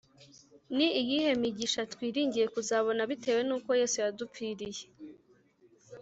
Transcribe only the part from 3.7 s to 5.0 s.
Yesu yadupfiriye